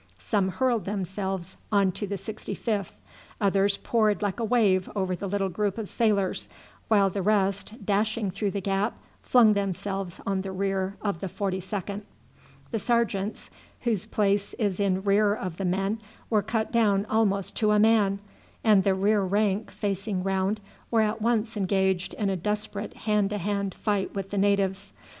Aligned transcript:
Some 0.17 0.47
hurled 0.49 0.85
themselves 0.85 1.57
on 1.71 1.91
to 1.91 2.07
the 2.07 2.15
65th, 2.15 2.93
others 3.39 3.77
poured 3.77 4.23
like 4.23 4.39
a 4.39 4.43
wave 4.43 4.89
over 4.95 5.15
the 5.15 5.29
little 5.29 5.47
group 5.49 5.77
of 5.77 5.87
sailors, 5.87 6.49
while 6.87 7.11
the 7.11 7.21
rest, 7.21 7.85
dashing 7.85 8.31
through 8.31 8.49
the 8.49 8.61
gap, 8.61 8.97
flung 9.21 9.53
themselves 9.53 10.19
on 10.25 10.41
the 10.41 10.51
rear 10.51 10.97
of 11.03 11.19
the 11.19 11.27
42d. 11.27 12.01
The 12.71 12.79
sergeants, 12.79 13.51
whose 13.81 14.07
place 14.07 14.55
is 14.55 14.79
in 14.79 15.03
rear 15.03 15.35
of 15.35 15.57
the 15.57 15.65
men, 15.65 16.01
were 16.31 16.41
cut 16.41 16.71
down 16.71 17.05
almost 17.07 17.55
to 17.57 17.69
a 17.69 17.77
man; 17.77 18.17
and 18.63 18.83
the 18.83 18.95
rear 18.95 19.21
rank, 19.21 19.69
facing 19.69 20.23
round, 20.23 20.61
were 20.89 21.01
at 21.01 21.21
once 21.21 21.55
engaged 21.55 22.15
in 22.15 22.31
a 22.31 22.35
desperate 22.35 22.95
hand 23.05 23.29
to 23.29 23.37
hand 23.37 23.75
fight 23.75 24.15
with 24.15 24.31
the 24.31 24.39
natives. 24.39 24.93